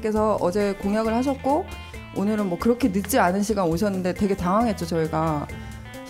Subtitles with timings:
[0.00, 1.64] 선생님께서 어제 공약을 하셨고
[2.16, 5.46] 오늘은 뭐 그렇게 늦지 않은 시간 오셨는데 되게 당황했죠 저희가.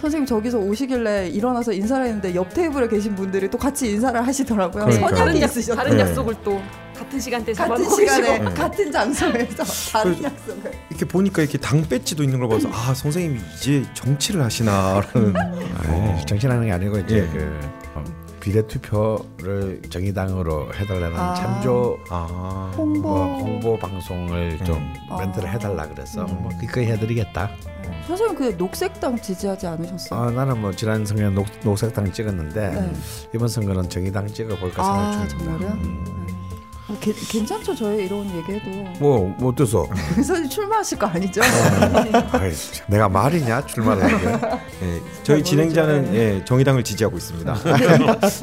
[0.01, 4.85] 선생님 저기서 오시길래 일어나서 인사를 했는데 옆 테이블에 계신 분들이 또 같이 인사를 하시더라고요.
[4.87, 5.09] 그러니까.
[5.09, 6.01] 선약이 다른, 약, 있으셨 다른 네.
[6.01, 6.59] 약속을 또
[6.97, 8.45] 같은 시간대 같은 시간에 네.
[8.55, 9.63] 같은 장소에서
[9.93, 10.73] 다른 그래서- 약속을.
[10.89, 16.65] 이렇게 보니까 이렇게 당 배지도 있는 걸 봐서 아 선생님이 이제 정치를 하시나라는 아니, 정신하는
[16.65, 17.27] 게 아니고 이제 예.
[17.39, 17.80] 그 어,
[18.41, 21.35] 비례 투표를 정의당으로 해달라는 아.
[21.35, 23.01] 참조 아 홍보.
[23.01, 25.19] 뭐 홍보 방송을 좀 아.
[25.19, 26.43] 멘트를 해달라 그래서 음.
[26.43, 27.51] 뭐 그거 해드리겠다.
[28.07, 30.21] 선생님 그 녹색당 지지하지 않으셨어요?
[30.21, 32.93] 아, 나는 뭐 지난 선거에 녹, 녹색당 찍었는데 네.
[33.35, 35.59] 이번 선거는 정의당 찍어볼까 아 생각 중입니다.
[35.59, 35.75] 정말요?
[35.85, 36.27] 음.
[36.91, 36.97] 네.
[36.97, 39.87] 어, 게, 괜찮죠 저희 이런 얘기해도 뭐, 뭐 어때서?
[40.17, 41.41] 선생님 출마하실 거 아니죠?
[42.33, 44.59] 아이, 진짜 내가 말이냐 출마를 하게?
[44.83, 46.17] 예, 저희 잘 진행자는 모르죠.
[46.17, 47.57] 예, 정의당을 지지하고 있습니다.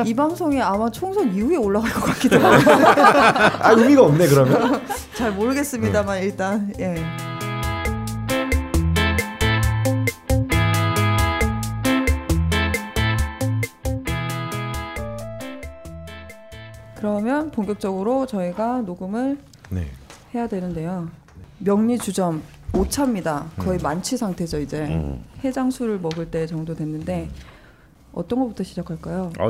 [0.06, 2.72] 이 방송이 아마 총선 이후에 올라갈 것 같기도 하고
[3.64, 4.82] 아 의미가 없네 그러면.
[5.16, 6.96] 잘 모르겠습니다만 일단 예.
[17.58, 19.40] 본격적으로 저희가 녹음을
[19.72, 19.88] 네.
[20.36, 21.10] 해야 되는데요.
[21.58, 23.46] 명리 주점 5차입니다.
[23.58, 24.86] 거의 만취 상태죠 이제.
[24.86, 25.24] 음.
[25.44, 27.30] 해장술을 먹을 때 정도 됐는데
[28.14, 29.32] 어떤 것부터 시작할까요?
[29.40, 29.50] 어,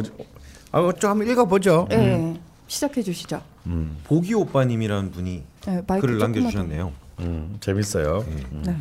[0.72, 1.88] 아, 좀 한번 읽어보죠.
[1.90, 3.42] 네, 시작해 주시죠.
[4.06, 6.94] 보기 오빠님이라는 분이 네, 글을 남겨주셨네요.
[7.20, 8.20] 음, 재밌어요.
[8.20, 8.78] 더- 네.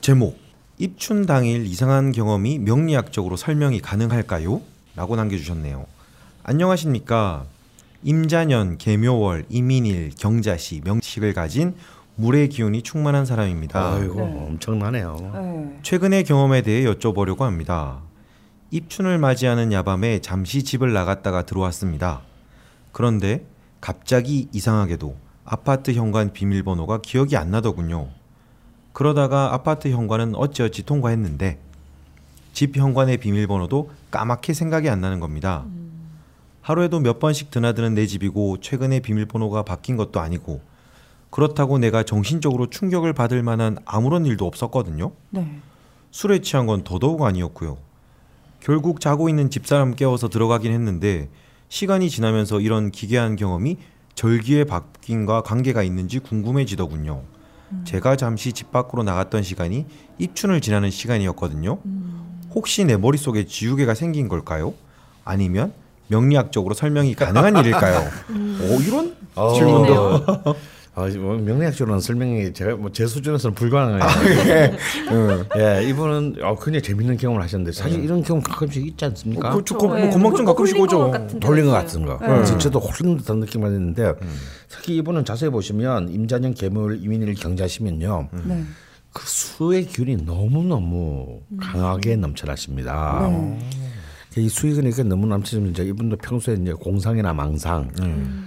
[0.00, 0.38] 제목
[0.78, 4.60] 입춘 당일 이상한 경험이 명리학적으로 설명이 가능할까요?
[4.96, 5.86] 라고 남겨주셨네요.
[6.42, 7.44] 안녕하십니까.
[8.02, 11.74] 임자년, 개묘월, 이민일, 경자시, 명식을 가진
[12.16, 13.94] 물의 기운이 충만한 사람입니다.
[13.94, 14.22] 아이고 네.
[14.22, 15.16] 엄청나네요.
[15.34, 15.78] 네.
[15.82, 18.00] 최근의 경험에 대해 여쭤보려고 합니다.
[18.70, 22.20] 입춘을 맞이하는 야밤에 잠시 집을 나갔다가 들어왔습니다.
[22.92, 23.46] 그런데
[23.80, 28.08] 갑자기 이상하게도 아파트 현관 비밀번호가 기억이 안 나더군요.
[28.92, 31.58] 그러다가 아파트 현관은 어찌어찌 통과했는데
[32.52, 35.64] 집 현관의 비밀번호도 까맣게 생각이 안 나는 겁니다.
[36.60, 40.60] 하루에도 몇 번씩 드나드는 내 집이고 최근에 비밀번호가 바뀐 것도 아니고
[41.30, 45.12] 그렇다고 내가 정신적으로 충격을 받을 만한 아무런 일도 없었거든요.
[45.30, 45.60] 네.
[46.10, 47.78] 술에 취한 건 더더욱 아니었고요.
[48.58, 51.30] 결국 자고 있는 집사람 깨워서 들어가긴 했는데
[51.68, 53.78] 시간이 지나면서 이런 기괴한 경험이
[54.14, 57.22] 절기의 바뀐과 관계가 있는지 궁금해지더군요.
[57.84, 59.86] 제가 잠시 집 밖으로 나갔던 시간이
[60.18, 61.78] 입춘을 지나는 시간이었거든요.
[62.52, 64.74] 혹시 내 머릿속에 지우개가 생긴 걸까요?
[65.24, 65.72] 아니면
[66.10, 68.00] 명리학적으로 설명이 가능한 일일까요?
[68.70, 70.24] 오 이런 어, 질문도
[70.96, 74.02] 아, 뭐 명리학적으로는 설명이 제가 뭐 제 수준에서는 불가능해요.
[75.12, 75.44] 응.
[75.56, 79.50] 예, 이분은 어, 굉장히 재밌는 경험을 하셨는데 사실 이런 경험 가끔씩 있지 않습니까?
[79.50, 79.78] 그렇죠.
[79.78, 80.02] 거- 네.
[80.02, 81.12] 뭐 건망증 뭐 가끔씩 오죠.
[81.40, 81.70] 돌린 것.
[81.72, 82.18] 같은 거.
[82.20, 82.44] 네.
[82.44, 84.12] 진짜도 홀린 듯한 느낌만 했는데
[84.68, 88.28] 특히 이분은 자세히 보시면 임자년 개물 이민일 경자시면요.
[88.44, 88.64] 네.
[89.12, 93.26] 그 수의 균이 너무 너무 강하게 넘쳐나십니다.
[93.28, 93.58] 네.
[94.36, 97.90] 이 수익 그러니까 너무 넘치면 이제 이분도 평소에 이제 공상이나 망상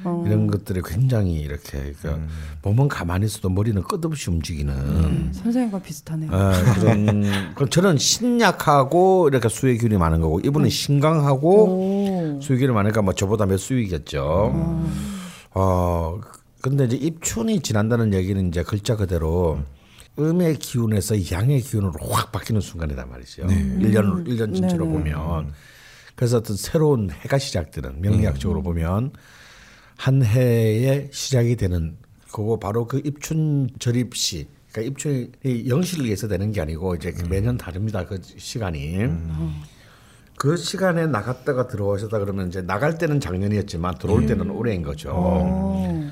[0.06, 0.24] 어.
[0.26, 2.26] 이런 것들이 굉장히 이렇게 그
[2.62, 6.32] 몸은 가만히 있어도 머리는 끝없이 움직이는 선생님과 비슷하네요.
[6.32, 7.24] 어, 그런
[7.56, 12.40] 그럼 저는 신약하고 이렇게 수의 균이 많은 거고 이분은 신강하고 오.
[12.42, 14.54] 수의 균이 많으니까 뭐 저보다 몇 수익이겠죠.
[15.56, 16.22] 어
[16.62, 19.60] 근데 이제 입춘이 지난다는 얘기는 이제 글자 그대로
[20.18, 23.42] 음의 기운에서 양의 기운으로 확 바뀌는 순간이단 말이죠.
[23.50, 24.98] 일 1년 일년 전체로 네네.
[24.98, 25.52] 보면
[26.16, 29.12] 그래서 어떤 새로운 해가 시작되는 명리학적으로 보면
[29.98, 31.98] 한 해의 시작이 되는
[32.32, 37.58] 그거 바로 그 입춘 절입시 그러니까 입춘이 영시를 위해서 되는 게 아니고 이제 그 매년
[37.58, 38.98] 다릅니다 그 시간이.
[40.36, 45.12] 그 시간에 나갔다가 들어오셨다 그러면 이제 나갈 때는 작년이었지만 들어올 때는 올해인 거죠.
[45.12, 46.10] 오.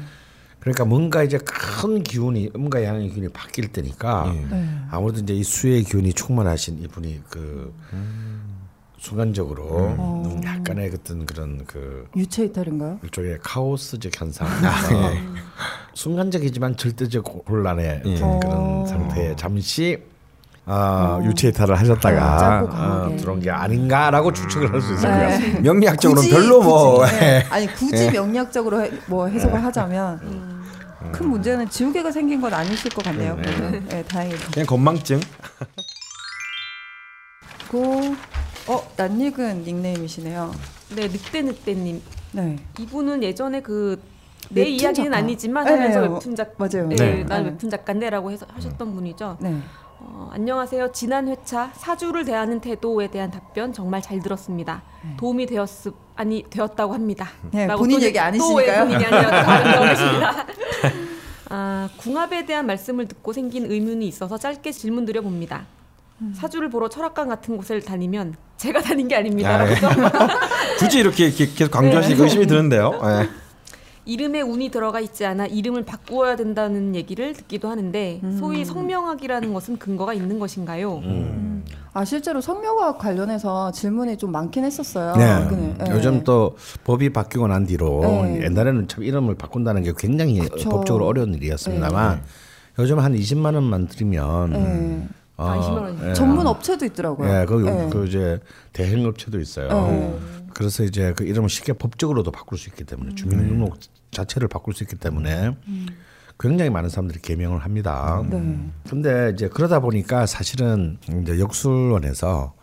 [0.60, 4.80] 그러니까 뭔가 이제 큰 기운이 음과 양의 기운이 바뀔 때니까 네.
[4.92, 7.74] 아무래도 이제 이 수의 기운이 충만하신 이분이 그
[9.02, 13.00] 순간적으로 음, 약간의 어떤 그런 그 유체 이탈인가요?
[13.02, 14.48] 일종의 카오스적 현상,
[14.94, 15.22] 예.
[15.96, 18.40] 순간적이지만 절대적 혼란의 어.
[18.40, 19.98] 그런 상태에 잠시
[20.68, 23.16] 아, 유체 이탈을 하셨다가 아, 어.
[23.18, 25.24] 들어온 게 아닌가라고 추측을 할 수 있을 것 네.
[25.26, 25.60] 같습니다.
[25.62, 27.48] 명리학적으로는 굳이, 별로 뭐 굳이, 네.
[27.50, 30.62] 아니 굳이 명리학적으로 해, 뭐 해석을 하자면
[31.12, 33.36] 큰 문제는 지우개가 생긴 건 아니실 것 같네요.
[33.36, 33.42] 네.
[33.42, 33.86] 그러면.
[33.90, 34.52] 네, 다행이다.
[34.54, 35.20] 그냥 건망증.
[37.68, 38.16] 그리고
[38.68, 40.52] 어 낯익은 닉네임이시네요.
[40.96, 42.02] 네, 늑대 늑대님.
[42.34, 42.58] 네.
[42.80, 43.98] 이분은 예전에 그내
[44.52, 45.18] 웹툰 이야기는 작가.
[45.18, 46.88] 아니지만 네, 하면서 네, 웹툰 작 맞아요.
[46.88, 47.24] 네, 네.
[47.24, 47.50] 난 네.
[47.52, 49.38] 웹툰 작가인데라고 해서 하셨던 분이죠.
[49.40, 49.58] 네.
[50.00, 50.92] 어, 안녕하세요.
[50.94, 54.82] 지난 회차 사주를 대하는 태도에 대한 답변 정말 잘 들었습니다.
[55.18, 57.30] 도움이 되었음 아니 되었다고 합니다.
[57.52, 58.66] 네, 본인 또- 얘기 또 아니시니까요?
[58.66, 60.46] 왜 본인이 계십니다.
[61.54, 65.66] 아, 궁합에 대한 말씀을 듣고 생긴 의문이 있어서 짧게 질문 드려봅니다.
[66.34, 69.58] 사주를 보러 철학관 같은 곳을 다니면 제가 다닌 게 아닙니다.
[69.58, 69.76] 아, 예.
[69.76, 70.34] 라고
[70.78, 73.00] 굳이 이렇게, 이렇게 계속 강조하시니까 의심이 드는데요.
[73.04, 73.30] 예.
[74.06, 80.14] 이름에 운이 들어가 있지 않아 이름을 바꾸어야 된다는 얘기를 듣기도 하는데 소위 성명학이라는 것은 근거가
[80.16, 81.04] 있는 것인가요?
[81.94, 85.16] 아 실제로 성묘학 관련해서 질문이 좀 많긴 했었어요.
[85.16, 85.78] 네.
[85.88, 85.92] 예.
[85.92, 88.42] 요즘 또 법이 바뀌고 난 뒤로 네.
[88.46, 90.70] 옛날에는 참 이름을 바꾼다는 게 굉장히 그쵸.
[90.70, 92.24] 법적으로 어려운 일이었습니다만
[92.80, 95.10] 요즘 한 20만 원만 들이면
[95.46, 95.50] 예.
[95.50, 96.10] 아, 20만 원이요?
[96.10, 96.14] 예.
[96.14, 97.30] 전문 업체도 있더라고요.
[97.30, 97.90] 예, 그, 예.
[97.92, 98.40] 그 이제
[98.74, 99.68] 대행 업체도 있어요.
[99.70, 100.20] 네.
[100.54, 103.78] 그래서 이제 그 이름을 쉽게 법적으로도 바꿀 수 있기 때문에 주민등록
[104.12, 105.56] 자체를 바꿀 수 있기 때문에
[106.40, 108.22] 굉장히 많은 사람들이 개명을 합니다.
[108.30, 108.60] 네.
[108.90, 112.54] 근데 이제 그러다 보니까 사실은 이제 역술원에서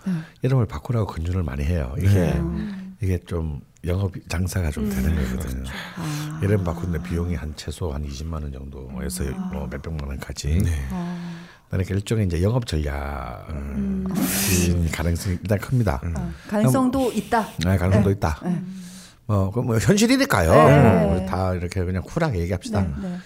[0.42, 1.94] 이름을 바꾸라고 권유를 많이 해요.
[1.98, 2.34] 이게
[3.00, 5.64] 이게 좀 영업 장사가 좀 되는 거거든요.
[6.42, 10.60] 이름 바꾸는데 비용이 한 최소 한 20만 원 정도에서 뭐 몇백만 원까지.
[11.70, 14.06] 그러니까 일종의 이제 영업 전략인
[14.93, 16.00] 가능성이 일단 큽니다.
[16.03, 17.49] 어, 가능성도 있다.
[17.65, 18.41] 네, 가능성도 있다.
[19.26, 20.50] 뭐, 그뭐 현실이니까요.
[20.50, 21.06] 네.
[21.06, 22.81] 뭐다 이렇게 그냥 쿨하게 얘기합시다.
[22.81, 23.17] 네, 네.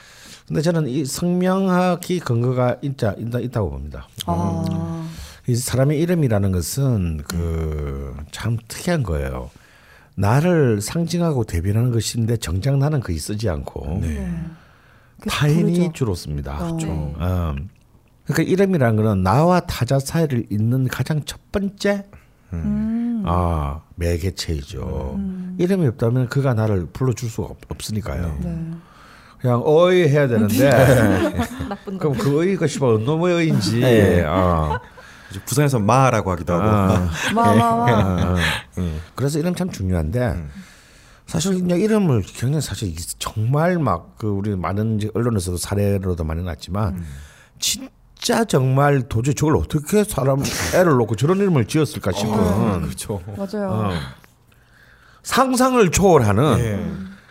[0.49, 4.09] 근데 저는 이 성명학이 근거가 있자 있다, 있다고 봅니다.
[4.27, 5.09] 아,
[5.47, 9.50] 이 사람의 이름이라는 것은 그 참 특이한 거예요.
[10.17, 14.03] 나를 상징하고 대변하는 것인데 정작 나는 거의 쓰지 않고
[15.21, 15.93] 그 타인이 부르죠.
[15.93, 16.59] 주로 씁니다.
[16.61, 16.77] 어.
[16.77, 17.15] 좀.
[17.19, 17.55] 어.
[18.32, 22.06] 그러니까 이름이라는 거는 나와 타자 사이를 잇는 가장 첫 번째
[22.52, 23.23] 음.
[23.26, 25.19] 아 매개체이죠.
[25.58, 28.38] 이름이 없다면 그가 나를 불러줄 수가 없, 없으니까요.
[28.40, 28.70] 네.
[29.40, 30.70] 그냥 어이 해야 되는데
[31.69, 32.11] 나쁜 거.
[32.11, 33.81] 그럼 그 어이가 씨발 어놈의 어인지.
[33.81, 34.23] 네.
[34.23, 34.78] 어.
[35.31, 36.64] 이제 부산에서 마라고 하기도 하고.
[36.64, 37.11] 아.
[37.35, 38.37] 마마마.
[38.76, 38.99] 어.
[39.14, 40.44] 그래서 이름 참 중요한데
[41.26, 47.02] 사실 그냥 이름을 굉장히 사실 이- 정말 막 그 우리 많은 언론에서도 사례로도 많이 났지만
[47.58, 47.88] 진
[48.23, 50.43] 짜 정말 도저히 저걸 어떻게 사람
[50.75, 53.21] 애를 놓고 저런 이름을 지었을까 싶은 그렇죠.
[53.37, 53.69] 맞아요.
[53.71, 53.91] 어.
[55.25, 56.85] 상상을 초월하는 예.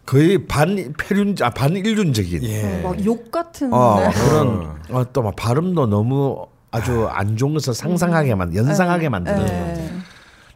[0.05, 2.81] 거의 반폐륜 아 반인륜적인 예.
[2.83, 3.73] 막욕 같은.
[3.73, 4.11] 어, 네.
[4.11, 9.93] 그런 어, 또막 발음도 너무 아주 안 좋은 것을 상상하게 만 연상하게 만드는 네.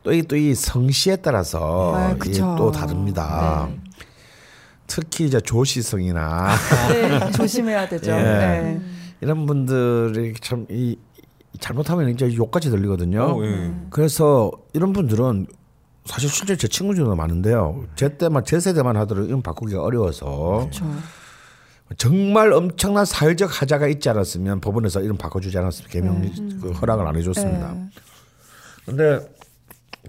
[0.03, 2.15] 또이 또 이 성씨에 따라서 아.
[2.57, 3.69] 또 다릅니다.
[3.69, 3.79] 네.
[4.87, 6.53] 특히 이제 조시성이나
[6.89, 8.11] 네, 조심해야 되죠.
[8.13, 8.15] 예.
[8.15, 8.94] 네.
[9.21, 10.97] 이런 분들이 참 이
[11.59, 13.21] 잘못하면 이제 욕같이 들리거든요.
[13.21, 13.73] 어, 예.
[13.89, 15.47] 그래서 이런 분들은
[16.05, 17.85] 사실 실제 제 친구 중에도 많은데요.
[17.95, 20.85] 제 때만 제 세대만 하더라도 이름 바꾸기가 어려워서 그렇죠.
[21.97, 26.21] 정말 엄청난 사회적 하자가 있지 않았으면 법원에서 이름 바꿔주지 않았으면 개명
[26.61, 27.73] 그 허락을 안 해줬습니다.
[27.73, 27.85] 네.
[28.85, 29.19] 근데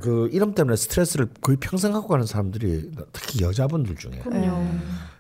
[0.01, 4.69] 그 이름 때문에 스트레스를 거의 평생 갖고 가는 사람들이 특히 여자분들 중에 그럼요.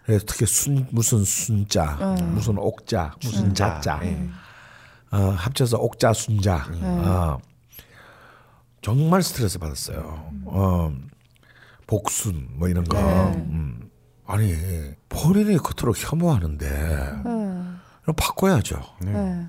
[0.07, 1.97] 특히 순 무슨 순자
[2.33, 4.01] 무슨 옥자 무슨 자자
[5.11, 7.39] 어, 합쳐서 옥자 순자 어,
[8.83, 10.31] 정말 스트레스 받았어요.
[10.45, 10.93] 어,
[11.87, 13.91] 복순 뭐 이런 거 음.
[14.27, 14.55] 아니
[15.09, 16.69] 본인이 겉으로 혐오하는데
[17.25, 18.13] 네.
[18.17, 18.81] 바꿔야죠.
[19.03, 19.47] 네.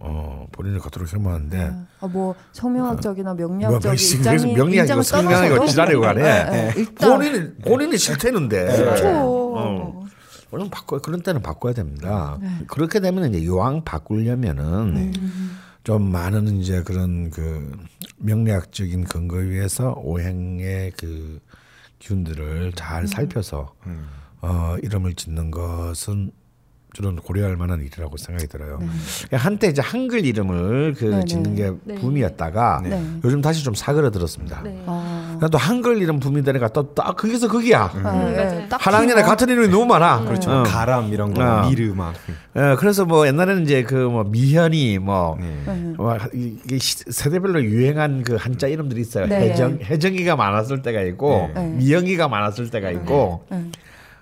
[0.00, 6.00] 어, 본인이 겉으로 혐오하는데 아, 뭐 성명학적이나 뭐, 명리학적인 뭐, 입장이 명리학이고 입장을 성명학이고 지랄이고
[6.00, 6.74] 간에 네, 네.
[6.76, 7.10] 일단.
[7.18, 8.76] 본인이 본인이 싫대는데.
[8.76, 9.08] 그렇죠.
[9.08, 10.06] 어.
[10.50, 12.38] 그럼 바꿔 그런 때는 바꿔야 됩니다.
[12.68, 15.12] 그렇게 되면 이제 요왕 바꾸려면은
[15.84, 17.72] 좀 많은 이제 그런 그
[18.18, 21.40] 명리학적인 근거에 의해서 오행의 그
[21.98, 23.74] 기운들을 잘 살펴서
[24.40, 26.30] 어, 이름을 짓는 것은
[26.96, 28.78] 저는 고려할 만한 일이라고 생각이 들어요.
[29.32, 31.24] 한때 이제 한글 이름을 그 네네.
[31.26, 31.94] 짓는 게 네.
[31.96, 33.02] 붐이었다가 네.
[33.22, 34.62] 요즘 다시 좀 사그러들었습니다.
[34.62, 34.82] 네.
[34.86, 37.90] 아, 그러니까 또 한글 이름 붐이 되니까 또 딱 거기서 거기야.
[38.02, 38.66] 아, 네.
[38.68, 40.20] 딱히 한 학년에 뭐- 같은 이름이 너무 많아.
[40.24, 40.50] 그렇죠.
[40.50, 40.62] 어.
[40.62, 41.68] 가람 이런 거, 어.
[41.68, 42.14] 미르 막.
[42.56, 45.62] 예, 그래서 뭐 옛날에는 이제 그 뭐 미현이 뭐, 네.
[45.66, 45.92] 네.
[45.96, 49.26] 뭐 이게 시- 세대별로 유행한 그 한자 이름들이 있어요.
[49.26, 49.50] 네.
[49.50, 51.66] 혜정 혜정이가 많았을 때가 있고 네.
[51.76, 53.64] 미영이가 많았을 때가 있고 네.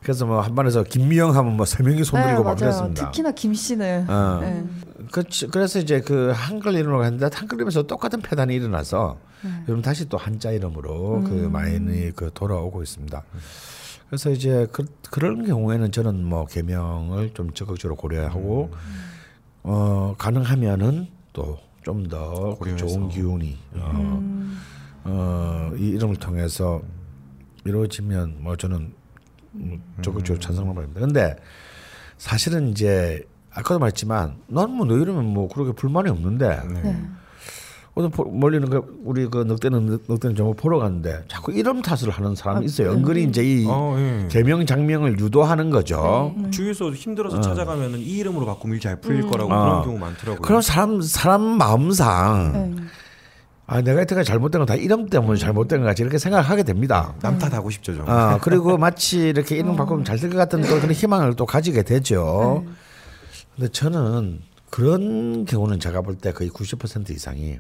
[0.05, 2.57] 그래서 뭐 한반에서 김미영 하면 뭐 세 명이 손 네, 들고 막 맞아요.
[2.59, 3.07] 그랬습니다.
[3.07, 4.39] 특히나 김 씨는 어.
[4.41, 4.65] 네.
[5.11, 9.51] 그, 그래서 이제 그 한글 이름으로 갔는데 한글 이름에서 똑같은 패단이 일어나서 네.
[9.69, 11.25] 요즘 다시 또 한자 이름으로 음.
[11.25, 13.23] 그 많이 그 돌아오고 있습니다.
[14.09, 18.71] 그래서 이제 그, 그런 경우에는 저는 뭐 개명을 좀 적극적으로 고려하고
[19.63, 22.87] 어 가능하면은 또 좀더 고려해서.
[22.87, 24.59] 좋은 기운이 어, 음.
[25.05, 26.81] 어, 이 이름을 통해서
[27.65, 28.95] 이루어지면 뭐 저는 뭐
[30.03, 31.01] 적극적으로 찬성을 합니다.
[31.01, 31.37] 근데
[32.19, 37.01] 사실은 이제 아까도 말했지만 난뭐너 이러면 뭐 그렇게 불만이 없는데 네.
[37.97, 42.35] 오늘 보- 몰리는 그 우리 그 늑대는 늑대는 정말 보러 갔는데 자꾸 이름 탓을 하는
[42.35, 42.91] 사람이 있어요.
[42.91, 44.27] 은근히 이제 이 어, 예.
[44.29, 46.35] 개명 장명을 유도하는 거죠.
[46.51, 49.65] 주위에서 힘들어서 찾아가면은 이 이름으로 바꾸면 일잘 풀릴 거라고 어.
[49.65, 50.43] 그런 경우 많더라고요.
[50.43, 52.83] 그런 사람 사람 마음상 네.
[53.67, 57.15] 아 내가 여태까지 잘못된 건 다 이름 때문에 잘못된 것 같이 이렇게 생각하게 됩니다.
[57.23, 58.05] 남 탓하고 싶죠, 좀.
[58.09, 61.83] 아 그리고 마치 이렇게 이름 바꾸면 잘 될 것 같은 또 그런 희망을 또 가지게
[61.83, 62.65] 되죠.
[63.57, 64.41] 근데 저는
[64.71, 67.59] 그런 경우는 제가 볼 때 거의 90% 이상이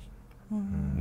[0.52, 0.93] 음.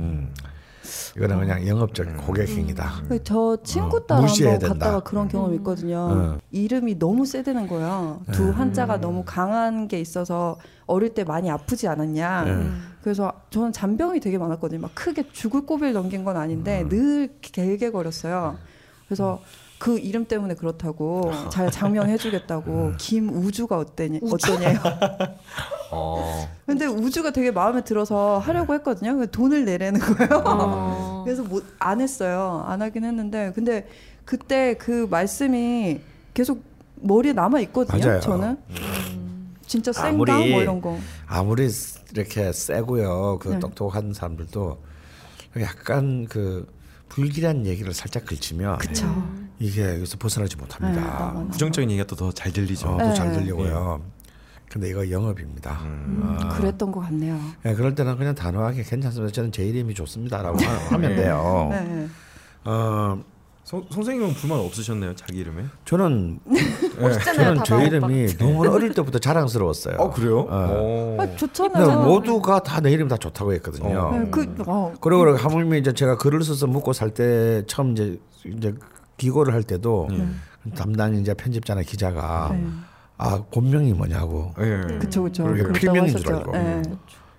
[1.16, 3.02] 이거는 그냥 영업적 고객행위다.
[3.08, 4.86] 그저 친구 어, 딸 무시해야 한번 된다.
[4.86, 5.96] 갔다가 그런 경험이 있거든요.
[5.98, 6.38] 어.
[6.50, 8.18] 이름이 너무 세대는 거야.
[8.32, 12.44] 두 한자가 너무 강한 게 있어서 어릴 때 많이 아프지 않았냐.
[13.02, 14.80] 그래서 저는 잔병이 되게 많았거든요.
[14.80, 18.56] 막 크게 죽을 고비를 넘긴 건 아닌데 늘 개개거렸어요.
[19.06, 19.40] 그래서
[19.78, 24.78] 그 이름 때문에 그렇다고 잘 장명해주겠다고 김우주가 어때니 어떠냐요?
[25.90, 26.48] 어.
[26.66, 29.12] 근데 우주가 되게 마음에 들어서 하려고 했거든요.
[29.12, 30.42] 근데 돈을 내라는 거예요.
[30.44, 31.22] 어.
[31.26, 32.64] 그래서 못, 안 했어요.
[32.66, 33.86] 안 하긴 했는데 근데
[34.24, 36.00] 그때 그 말씀이
[36.32, 36.62] 계속
[36.96, 38.04] 머리에 남아 있거든요.
[38.06, 38.20] 맞아요.
[38.20, 38.58] 저는
[39.66, 40.98] 진짜 센가 뭐 이런 거.
[41.26, 41.68] 아무리
[42.12, 43.58] 이렇게 세고요, 그 네.
[43.58, 44.78] 똑똑한 사람들도
[45.60, 46.66] 약간 그
[47.14, 49.06] 불길한 얘기를 살짝 걸치면 그쵸.
[49.60, 51.32] 이게 여기서 벗어나지 못합니다.
[51.38, 51.48] 네.
[51.50, 52.88] 부정적인 얘기가 또 더 잘 들리죠.
[52.88, 53.08] 어, 네.
[53.08, 54.02] 또잘 들리고요.
[54.68, 55.78] 근데 이거 영업입니다.
[55.84, 57.38] 음, 그랬던 것 같네요.
[57.64, 59.32] 예, 그럴 때는 그냥 단호하게 괜찮습니다.
[59.32, 61.68] 저는 제 이름이 좋습니다라고 하- 하면 돼요.
[61.70, 62.08] 네.
[62.64, 63.22] 어,
[63.64, 65.64] 선- 선생님은 불만 없으셨나요, 자기 이름에?
[65.86, 66.38] 저는
[67.00, 67.44] 멋있잖아요.
[67.44, 69.96] 저는 저 다다 이름이 너무 어릴 때부터 자랑스러웠어요.
[69.96, 70.40] 어, 그래요?
[70.40, 70.46] 어.
[70.50, 71.16] 어.
[71.18, 72.02] 아, 좋잖아요.
[72.02, 73.98] 모두가 다 내 이름 다 좋다고 했거든요.
[73.98, 74.10] 어.
[74.12, 78.74] 네, 그 어, 그리고 하물며 이제 제가 글을 써서 묻고 살 때 처음 이제 이제
[79.16, 80.08] 기고를 할 때도
[80.74, 82.66] 담당 이제 편집자나 기자가 네.
[83.16, 84.98] 아 본명이 뭐냐고 예.
[84.98, 85.44] 그쵸 그쵸.
[85.72, 86.34] 필명인 줄.
[86.34, 86.52] 알고.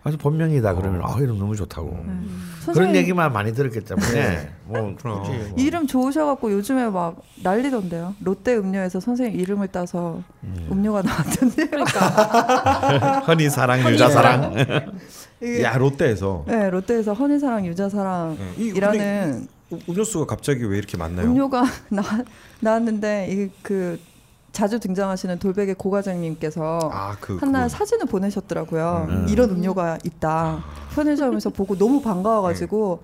[0.05, 0.09] 네.
[0.09, 2.29] 아주 본명이다 그러면 아 이름 너무 좋다고 그런
[2.61, 5.23] 선생님 얘기만 많이 들었기 때문에 뭐 그럼.
[5.23, 5.53] 굳이 뭐.
[5.57, 8.13] 이름 좋으셔갖고 요즘에 막 난리던데요.
[8.21, 10.67] 롯데 음료에서 선생님 이름을 따서 음.
[10.83, 11.67] 료가 나왔던데요.
[13.27, 14.53] 허니 사랑 유자 사랑
[15.61, 16.45] 야, 롯데에서.
[16.47, 17.67] 네, 롯데에서 허니 사랑 네.
[17.67, 21.25] 이 유자 사랑이라는 우- 음료수가 갑자기 왜 이렇게 많나요?
[21.25, 22.03] 음료가 나,
[22.59, 23.99] 나왔는데 이그
[24.55, 27.77] 자주 등장하시는 돌베개 고과장님께서 아, 그 한날 그거.
[27.77, 29.07] 사진을 보내셨더라고요.
[29.09, 29.25] 음.
[29.29, 30.63] 이런 음료가 있다.
[30.95, 33.03] 편의점에서 보고 너무 반가워가지고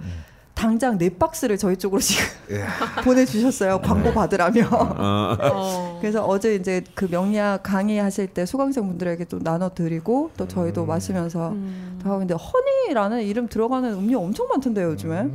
[0.53, 2.63] 당장 네 박스를 저희 쪽으로 지금 예.
[3.03, 3.81] 보내주셨어요.
[3.81, 4.70] 광고 받으라며.
[4.72, 5.98] 어.
[6.00, 12.00] 그래서 어제 이제 그 명리학 강의하실 때 수강생 분들에게 또 나눠드리고 또 저희도 마시면서 음.
[12.01, 15.29] 다 하고 근데 허니라는 이름 들어가는 음료 엄청 많던데요 요즘에.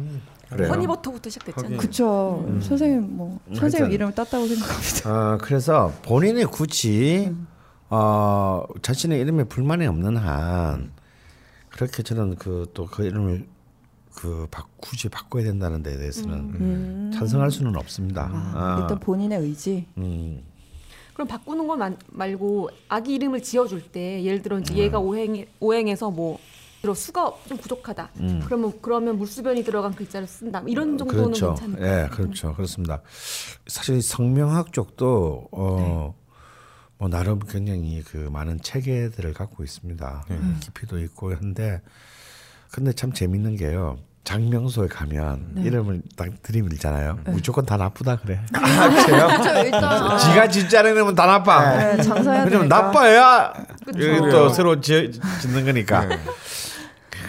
[0.48, 0.68] 그래요.
[0.70, 1.74] 허니버터부터 시작됐잖아요.
[1.74, 1.78] 하긴.
[1.78, 2.46] 그쵸.
[2.62, 3.92] 선생님 뭐 선생님 하여튼.
[3.92, 5.10] 이름을 땄다고 생각합니다.
[5.34, 7.34] 어, 그래서 본인이 굳이
[7.90, 10.92] 어, 자신의 이름에 불만이 없는 한
[11.70, 13.46] 그렇게 저는 그또그 이름을
[14.14, 17.10] 그 바, 굳이 바꿔야 된다는 데 대해서는 음.
[17.12, 18.30] 찬성할 수는 없습니다.
[18.32, 19.86] 아, 어, 일단 본인의 의지.
[19.98, 20.42] 음,
[21.12, 26.10] 그럼 바꾸는 건 만- 말고 아기 이름을 지어줄 때 예를 들어 이제 얘가 오행 오행해서
[26.10, 26.38] 뭐
[26.86, 28.10] 들어 수가 좀 부족하다.
[28.44, 30.62] 그러면 그러면 물수변이 들어간 글자를 쓴다.
[30.68, 31.54] 이런 정도는 그렇죠.
[31.54, 32.04] 괜찮을까요?
[32.04, 32.54] 예, 그렇죠.
[32.54, 33.02] 그렇습니다.
[33.66, 36.14] 사실 성명학 쪽도 어,
[36.98, 40.26] 뭐 나름 굉장히 그 많은 체계들을 갖고 있습니다.
[40.60, 41.82] 깊이도 있고 한데
[42.70, 43.98] 근데 참 재밌는 게요.
[44.22, 47.20] 장명소에 가면 이름을 딱 들이밀잖아요.
[47.26, 48.40] 무조건 다 나쁘다 그래.
[48.52, 49.58] 그렇죠.
[49.64, 51.76] 일단 지가 진짜는 이름은 다 나빠.
[51.76, 52.68] 네, 장사해야 왜냐면.
[52.68, 53.52] 나빠야
[54.32, 56.08] 또 새로 지, 짓는 거니까.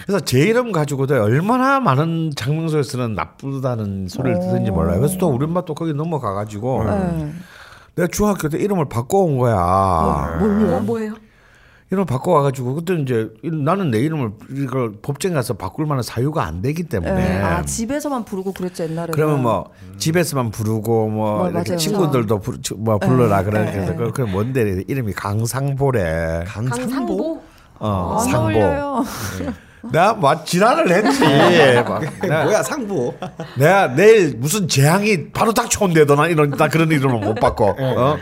[0.08, 5.00] 그래서 제 이름 가지고도 얼마나 많은 장명소에서는 나쁘다는 소리를 듣는지 몰라요.
[5.00, 7.30] 그래서 또 우리 엄마 또 거기 넘어가 가지고 네.
[7.94, 10.38] 내가 중학교 때 이름을 바꿔온 거야.
[10.40, 11.12] 뭐, 뭐예요?
[11.90, 16.62] 이름을 바꿔와 가지고 그때 이제 나는 내 이름을 이걸 법정에 가서 바꿀 만한 사유가 안
[16.62, 17.12] 되기 때문에.
[17.14, 17.42] 네.
[17.42, 19.10] 아 집에서만 부르고 그랬죠 옛날에.
[19.12, 19.66] 그러면 뭐
[19.98, 21.76] 집에서만 부르고 뭐 어, 이렇게 맞아요.
[21.78, 23.96] 친구들도 부르, 뭐 불러라 네, 그래 네, 그래서 네.
[23.98, 26.44] 그- 그 뭔데 이름이 강상보래.
[26.46, 27.42] 강상보?
[27.80, 28.46] 어, 안 상보.
[28.58, 29.04] 어울려요.
[29.92, 31.20] 내가 막 지랄을 했지.
[31.84, 33.14] 막 내가, 뭐야, 상부.
[33.56, 37.74] 내가 내일 무슨 재앙이 바로 닥쳐온대도 난 이런 나 그런 이름을 못 바꿔.
[37.78, 38.16] 어?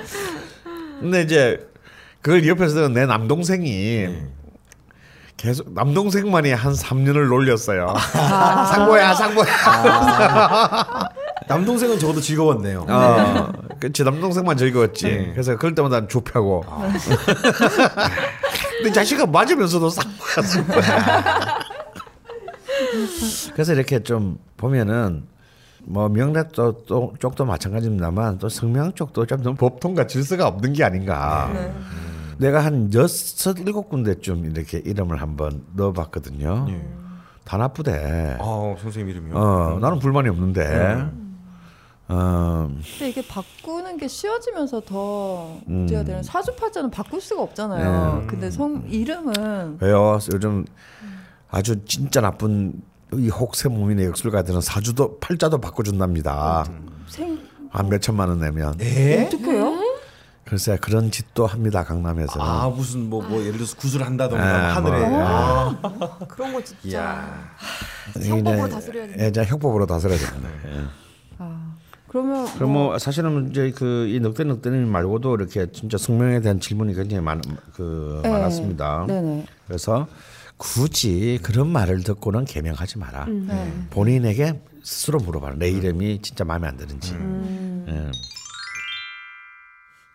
[1.00, 1.66] 근데 이제
[2.22, 4.08] 그걸 옆에서 내 남동생이
[5.36, 7.94] 계속 남동생만이 한 3년을 놀렸어요.
[8.72, 9.46] 상보야, 상보야.
[11.48, 12.86] 남동생은 적어도 즐거웠네요.
[12.88, 15.30] 어, 그치 남동생만 즐거웠지.
[15.32, 16.64] 그래서 그럴 때마다 좁혀고.
[18.78, 21.58] 근데 자식은 맞으면서도 쌍거야, 쌍거야.
[23.54, 25.24] 그래서 이렇게 좀 보면은
[25.84, 30.84] 뭐 명락 도, 또, 쪽도 마찬가지입니다만 또 성명 쪽도 좀 너무 법통과 질서가 없는 게
[30.84, 31.50] 아닌가.
[32.38, 36.66] 내가 한 여섯 일곱 군데쯤 이렇게 이름을 한번 넣어봤거든요.
[37.44, 38.36] 다 나쁘대.
[38.40, 39.36] 아 선생님 이름이요?
[39.36, 41.06] 어, 나는 불만이 없는데.
[42.08, 46.06] 어, 근데 이게 바꾸는 게 쉬워지면서 더 문제가 음.
[46.06, 48.20] 되는 사주팔자는 바꿀 수가 없잖아요.
[48.20, 48.26] 네.
[48.28, 50.18] 근데 성 이름은 왜요?
[50.32, 50.64] 요즘
[51.50, 52.80] 아주 진짜 나쁜
[53.14, 56.66] 이 혹세무민의 역술가들은 사주도 팔자도 바꿔준답니다.
[57.08, 58.76] 생 한몇 천만 원 내면.
[58.76, 59.26] 네?
[59.26, 59.76] 어떻게요?
[60.44, 62.46] 글쎄 그런 짓도 합니다 강남에서는.
[62.46, 65.20] 아 무슨 뭐뭐 예를 들어서 구슬 한다던가 네, 하늘에 뭐.
[65.24, 66.18] 아.
[66.28, 67.50] 그런 거 진짜 이야.
[68.22, 69.24] 형법으로 다스려야 된다.
[69.24, 70.16] 예, 이제 형법으로 다스려야.
[70.18, 71.05] 예.
[72.16, 76.94] 아 그러면 그럼 뭐 사실은 이제 그이 넉대 넉대님 말고도 이렇게 진짜 숙명에 대한 질문이
[76.94, 77.42] 굉장히 많,
[77.74, 78.30] 그 네.
[78.30, 79.04] 많았습니다.
[79.06, 79.46] 네네.
[79.66, 80.06] 그래서
[80.56, 83.26] 굳이 그런 말을 듣고는 개명하지 마라.
[83.26, 83.72] 네.
[83.90, 85.56] 본인에게 스스로 물어봐라.
[85.56, 87.14] 내 이름이 진짜 마음에 안 드는지.
[87.88, 88.10] 예.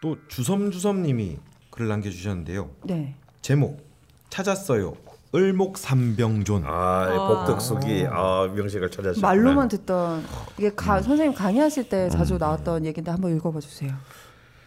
[0.02, 1.38] 또 주섬주섬님이
[1.70, 2.72] 글을 남겨주셨는데요.
[2.86, 3.16] 네.
[3.42, 3.86] 제목
[4.30, 4.96] 찾았어요.
[5.34, 6.64] 을목삼병존.
[6.66, 9.22] 아, 복덕숙이 아, 명식을 찾았죠.
[9.22, 10.24] 말로만 듣던
[10.58, 11.04] 이게 가, 음.
[11.04, 13.94] 선생님 강의하실 때 자주 나왔던 얘기인데 한번 읽어봐 주세요.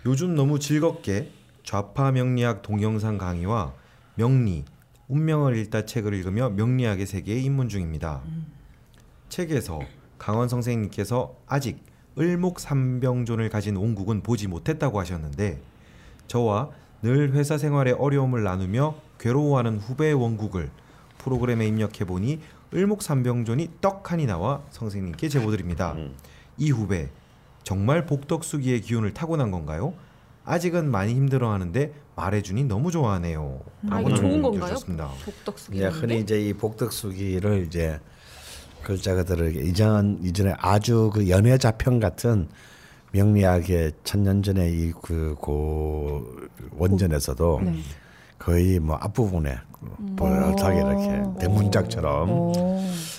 [0.07, 1.31] 요즘 너무 즐겁게
[1.65, 3.73] 좌파 명리학 동영상 강의와
[4.15, 4.65] 명리,
[5.09, 8.23] 운명을 읽다 책을 읽으며 명리학의 세계에 입문 중입니다.
[9.29, 9.81] 책에서
[10.19, 11.83] 강원 선생님께서 아직
[12.19, 15.61] 을목삼병존을 가진 원국은 보지 못했다고 하셨는데
[16.27, 16.71] 저와
[17.03, 20.71] 늘 회사 생활의 어려움을 나누며 괴로워하는 후배의 원국을
[21.17, 22.41] 프로그램에 입력해 보니
[22.75, 25.97] 을목삼병존이 떡하니 나와 선생님께 제보드립니다.
[26.59, 27.09] 이 후배
[27.63, 29.95] 정말 복덕수기의 기운을 타고난 건가요?
[30.45, 33.61] 아직은 많이 힘들어하는데 말해주니 너무 좋아하네요.
[33.89, 34.77] 아, 이게 좋은 건가요?
[35.25, 35.81] 복덕수기.
[35.81, 37.99] 예, 흔히 이제 이 복덕수기를 이제
[38.83, 42.49] 글자가들을 이전 이전에 아주 그 연애 자편 같은
[43.13, 46.27] 명리학의 천년 전에 이그 고
[46.77, 47.79] 원전에서도 네.
[48.39, 49.57] 거의 뭐 앞부분에
[50.17, 52.53] 뻘하게 이렇게 대문짝처럼 오.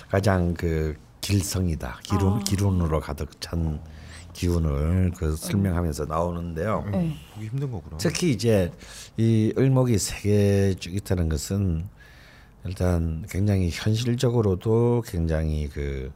[0.08, 3.80] 가장 그 길성이다 기룬 기룬으로 가득 찬
[4.32, 6.84] 기운을 그 설명하면서 나오는데요.
[6.92, 7.16] 네.
[7.34, 7.96] 보기 힘든 거구나.
[7.96, 8.70] 특히 이제
[9.16, 11.88] 이 을목이 세개 쭉 있다는 것은
[12.66, 16.12] 일단 굉장히 현실적으로도 굉장히 그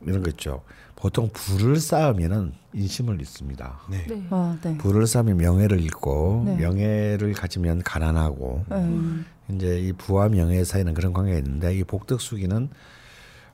[0.00, 0.62] 이런 거 있죠.
[1.04, 3.78] 보통 불을 쌓으면은 인심을 잃습니다.
[3.90, 4.06] 네.
[4.08, 4.26] 네.
[4.30, 4.78] 아, 네.
[4.78, 6.56] 불을 쌓으면 명예를 잃고 네.
[6.56, 9.26] 명예를 가지면 가난하고 음.
[9.50, 12.70] 이제 이 부와 명예 사이는 그런 관계가 있는데 이 복덕수기는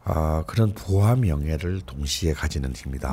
[0.04, 3.08] 아 그런 부와 명예를 동시에 가지는 힘이다.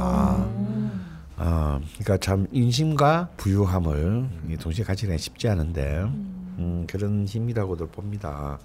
[1.37, 6.01] 아, 그러니까 참 인심과 부유함을 이 동시에 가지기가 쉽지 않은데
[6.59, 8.59] 음, 그런 힘이라고들 봅니다.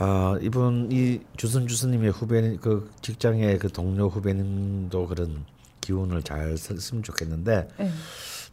[0.00, 5.44] 아 이분 이 주선 주선님의 후배 그 직장의 그 동료 후배님도 그런
[5.80, 7.90] 기운을 잘 썼으면 좋겠는데 네.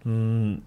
[0.08, 0.62] 음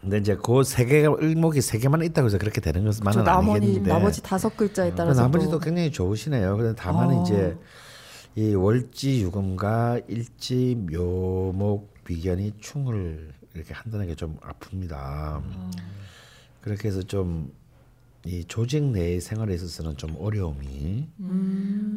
[0.00, 3.56] 근데 이제 그 세 개가 을목이 세 개만 있다고 해서 그렇게 되는 저 것만은 나머지
[3.58, 6.56] 아니겠는데 나머지 다섯 글자에 그 따라서 나머지도 또 굉장히 좋으시네요.
[6.56, 7.22] 근데 다만 아.
[7.22, 7.56] 이제
[8.34, 15.40] 이 월지 유금과 일지 묘목 비견이 충을 이렇게 한다는 게 좀 아픕니다.
[16.60, 17.52] 그렇게 해서 좀
[18.24, 21.08] 이 조직 내의 생활에 있어서는 좀 어려움이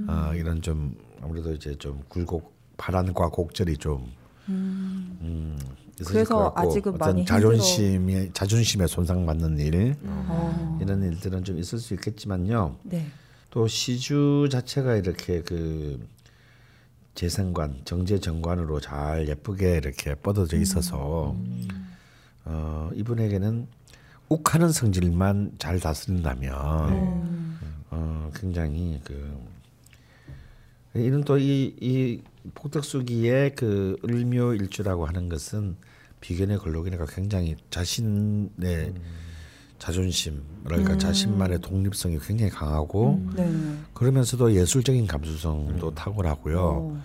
[0.08, 4.12] 아, 이런 좀 아무래도 이제 좀 굴곡 바람과 곡절이 좀
[4.50, 5.58] 음,
[6.00, 7.26] 있으실 그래서 아직은 어떤 많이.
[7.26, 10.80] 자존심이 자존심에 손상받는 일 어.
[10.82, 12.78] 이런 일들은 좀 있을 수 있겠지만요.
[12.84, 13.08] 네.
[13.52, 16.06] 또 시주 자체가 이렇게 그
[17.14, 21.36] 재생관, 정제 정관으로 잘 예쁘게 이렇게 뻗어져 있어서
[22.44, 23.68] 어, 이분에게는
[24.30, 27.60] 욱하는 성질만 잘 다스린다면
[27.92, 29.38] 어, 굉장히 그
[30.94, 32.22] 이런 또이이
[32.54, 35.76] 폭덕수기의 그 을묘일주라고 하는 것은
[36.22, 38.94] 비견의 걸록이니까 굉장히 자신의
[39.78, 43.52] 자존심, 그러니까 자신만의 독립성이 굉장히 강하고 네.
[43.94, 46.98] 그러면서도 예술적인 감수성도 탁월하고요.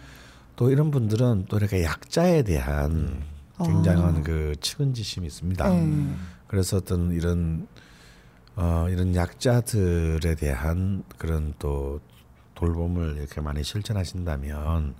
[0.56, 3.22] 또 이런 분들은 또 이렇게 약자에 대한
[3.58, 5.68] 굉장한 그 측은지심이 있습니다.
[5.68, 6.06] 네.
[6.50, 7.68] 그래서 어떤 이런
[8.56, 12.00] 어 이런 약자들에 대한 그런 또
[12.56, 14.96] 돌봄을 이렇게 많이 실천하신다면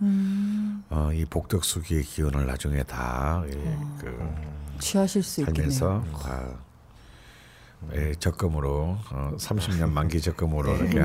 [0.91, 3.49] 어, 이 복덕수기의 기운을 나중에 다그
[4.79, 6.05] 취하실 수 있겠네요.
[6.23, 6.57] 다
[7.95, 11.01] 예, 적금으로 어, 30년 만기 적금으로 이렇게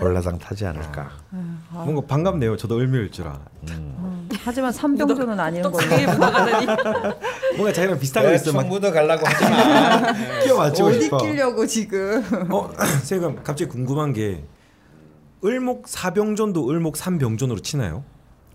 [0.00, 1.10] 올라당 타지 않을까.
[1.70, 2.56] 뭔가 반갑네요.
[2.56, 3.38] 저도 을묘일주라.
[3.70, 5.86] 음, 하지만 삼병조는 아니는 걸로.
[7.56, 10.12] 뭔가 자기랑 비슷한 거 있으면 막 묻어 가려고 하지 마.
[10.44, 11.18] 끼워 맞추고 어디 싶어.
[11.18, 12.22] 끼려고 지금.
[12.50, 12.70] 어,
[13.04, 14.44] 제가 갑자기 궁금한 게
[15.44, 18.04] 을목 사병존도 을목 삼병존으로 치나요?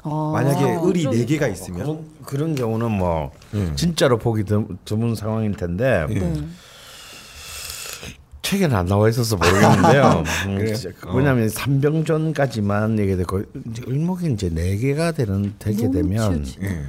[0.02, 0.32] 아.
[0.34, 3.32] 만약에 을이 좀- 네 개가 있으면 그런, 그런 경우는 뭐
[3.76, 6.48] 진짜로 보기 드, 드문 상황일 텐데 네.
[8.46, 10.24] 책에는 안 나와 있어서 모르겠는데요.
[10.48, 13.44] 음, 진짜 그 왜냐하면 삼병전까지만 얘기되고
[13.88, 16.86] 을목이 이제 네 개가 되는 되게 되면 치우치- 예.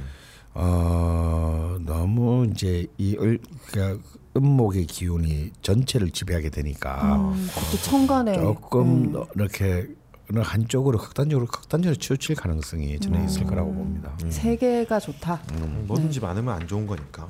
[0.53, 4.01] 어 너무 이제 이을 그러니까
[4.35, 9.87] 음목의 기운이 전체를 지배하게 되니까 음, 그것도 천간에 조금 이렇게
[10.31, 14.11] 어느 한쪽으로 극단적으로 극단적으로 치우칠 가능성이 저는 있을 거라고 봅니다.
[14.29, 15.41] 세 개가 좋다.
[15.87, 17.27] 뭐든지 많으면 안 좋은 거니까.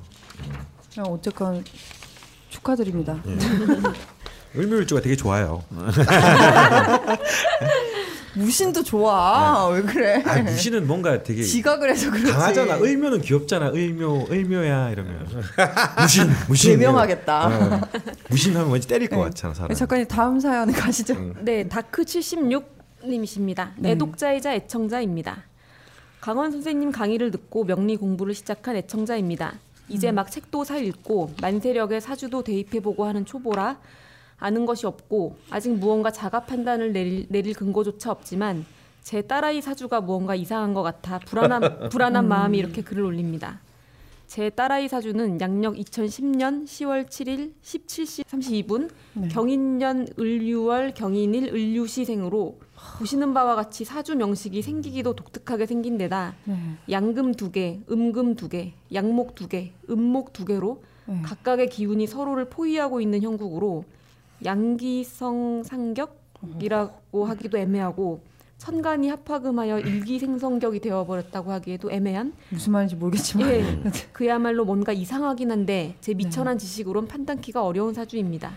[0.94, 1.64] 그냥 어쨌건
[2.50, 3.22] 축하드립니다.
[4.58, 5.64] 을묘일주가 되게 좋아요.
[8.36, 9.68] 무신도 좋아.
[9.70, 10.22] 왜 그래?
[10.26, 12.32] 아 무신은 뭔가 되게 지각을 해서 그렇지.
[12.32, 12.78] 강하잖아.
[12.78, 13.70] 을묘는 귀엽잖아.
[13.70, 15.28] 을묘, 을묘야 이러면
[16.02, 16.72] 무신, 무신.
[16.72, 17.48] 개명하겠다.
[17.48, 17.82] 어,
[18.30, 19.70] 무신하면 왠지 때릴 것 같잖아 사람.
[19.70, 21.34] 네, 작가님 다음 사연 가시죠.
[21.42, 23.72] 네, 다크 76님이십니다.
[23.78, 23.92] 네.
[23.92, 25.44] 애독자이자 애청자입니다.
[26.22, 29.54] 강원 선생님 강의를 듣고 명리 공부를 시작한 애청자입니다.
[29.90, 33.78] 이제 막 책도 사 읽고 만세력의 사주도 대입해보고 하는 초보라
[34.40, 38.66] 아는 것이 없고 아직 무언가 자가 판단을 내릴, 내릴 근거조차 없지만
[39.02, 43.62] 제 딸아이 사주가 무언가 이상한 것 같아 불안한 불안한 마음이 이렇게 글을 올립니다.
[44.28, 49.30] 제 딸아이 사주는 양력 2010년 10월 7일 17시 32분 네.
[49.30, 52.60] 경인년 을유월 경인일 을유시생으로
[53.00, 56.58] 보시는 바와 같이 사주 명식이 생기기도 독특하게 생긴 데다 네.
[56.92, 61.22] 양금 두 개, 음금 두 개, 양목 두 개, 음목 두 개로 네.
[61.22, 63.86] 각각의 기운이 서로를 포위하고 있는 형국으로
[64.44, 68.22] 양기성 상격이라고 하기도 애매하고
[68.58, 76.14] 천간이 합화금하여 일기생성격이 되어버렸다고 하기에도 애매한 무슨 말인지 모르겠지만 예, 그야말로 뭔가 이상하긴 한데 제
[76.14, 78.52] 미천한 지식으론 판단키가 어려운 사주입니다.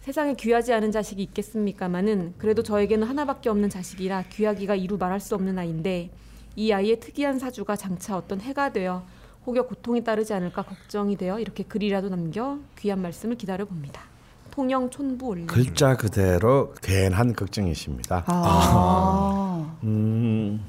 [0.00, 5.58] 세상에 귀하지 않은 자식이 있겠습니까마는 그래도 저에게는 하나밖에 없는 자식이라 귀하기가 이루 말할 수 없는
[5.58, 6.10] 아이인데
[6.56, 9.06] 이 아이의 특이한 사주가 장차 어떤 해가 되어
[9.46, 14.13] 혹여 고통이 따르지 않을까 걱정이 되어 이렇게 글이라도 남겨 귀한 말씀을 기다려 봅니다.
[14.54, 15.46] 통영 촌부 올림.
[15.48, 18.22] 글자 그대로 괜한 걱정이십니다.
[18.28, 19.76] 아.
[19.82, 20.60] 음,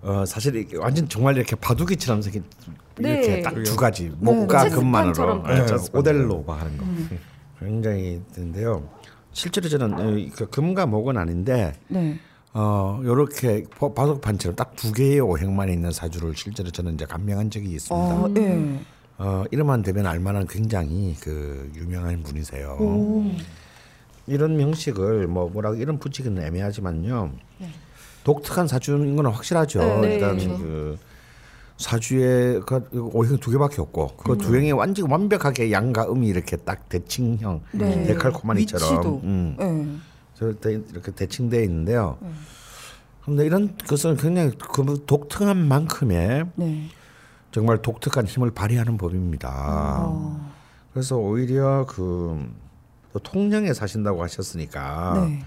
[0.00, 2.42] 어, 사실 완전 정말 이렇게 바둑이처럼 생긴
[2.98, 3.42] 이렇게 네.
[3.42, 5.42] 딱두 가지 목과 체스판처럼.
[5.42, 5.98] 금만으로 네, 네, 체스판.
[6.00, 6.84] 오델로가 하는 거.
[7.60, 8.88] 굉장히 있는데요.
[9.32, 12.18] 실제로 저는 어, 그 금과 목은 아닌데 네.
[12.54, 18.14] 어 요렇게 바둑판처럼 딱 두 개의 오행만 있는 사주를 실제로 저는 이제 감명한 적이 있습니다.
[18.22, 18.80] 어, 네.
[19.18, 22.76] 어 이름만 되면 알만한 굉장히 그 유명한 분이세요.
[22.80, 23.30] 오.
[24.26, 27.32] 이런 명식을 뭐 뭐라고 이름 붙이기는 애매하지만요.
[28.24, 30.00] 독특한 사주인 건 확실하죠.
[30.00, 30.58] 네, 일단 그렇죠.
[30.58, 30.98] 그
[31.76, 37.60] 사주에 그 오행 두 개밖에 없고 그두 행에 완전 완벽하게 양과 음이 이렇게 딱 대칭형
[37.72, 38.04] 네.
[38.04, 39.20] 데칼코마니처럼.
[39.24, 39.56] 음,
[40.40, 40.80] 네.
[40.90, 42.18] 이렇게 대칭되어 있는데요.
[43.24, 46.88] 근데 이런 것은 굉장히 그 독특한 만큼의 네.
[47.54, 49.48] 정말 독특한 힘을 발휘하는 법입니다.
[50.08, 50.52] 어.
[50.92, 55.44] 그래서 오히려 그또 통영에 사신다고 하셨으니까 네.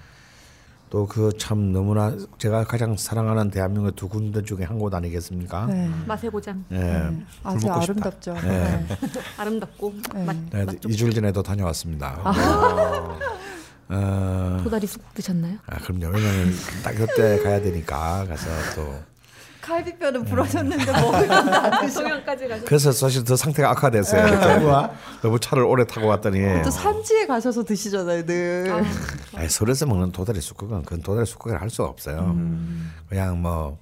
[0.90, 5.66] 또그 참 너무나 제가 가장 사랑하는 대한민국 두 군데 중에 한 곳 아니겠습니까?
[5.66, 5.90] 네.
[6.06, 6.78] 마세고장 예.
[6.78, 7.26] 네.
[7.44, 7.70] 아주.
[7.70, 8.34] 아름답죠.
[8.36, 8.86] 네.
[9.38, 10.24] 아름답고 네.
[10.24, 12.22] 맛, 네, 맛 이주일 전에도 다녀왔습니다.
[12.24, 13.18] 아.
[13.90, 15.58] 어, 도다리 쑥 드셨나요?
[15.66, 16.08] 아, 그럼요.
[16.16, 18.96] 왜냐면 딱 그때 가야 되니까 가서 또
[19.68, 21.90] 칼비뼈는 부러졌는데 먹으면 안.
[21.94, 24.28] 통영까지 가서 그래서 사실 더 상태가 악화됐어요.
[24.28, 24.60] 이렇게
[25.22, 28.84] 너무 차를 오래 타고 왔더니 또 산지에 가셔서 드시잖아요, 늘.
[29.36, 32.36] 아니, 서울에서 먹는 도다리 쑥국은 그건 도다리 쑥국을 할 수가 없어요.
[33.10, 33.78] 그냥 뭐